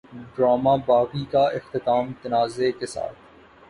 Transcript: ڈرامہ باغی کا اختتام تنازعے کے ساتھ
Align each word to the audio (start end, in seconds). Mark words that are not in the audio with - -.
ڈرامہ 0.35 0.75
باغی 0.85 1.23
کا 1.31 1.43
اختتام 1.57 2.11
تنازعے 2.21 2.71
کے 2.71 2.85
ساتھ 2.87 3.17